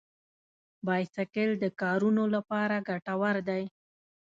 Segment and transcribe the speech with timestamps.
[0.85, 3.63] بایسکل د کارونو لپاره ګټور دی.